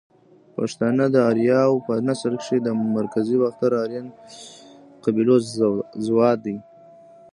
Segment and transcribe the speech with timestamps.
[0.55, 4.07] پښتانه ده اریاو په نسل کښی ده مرکزی باختر آرین
[5.03, 5.35] قبیلو
[6.05, 6.57] زواد دی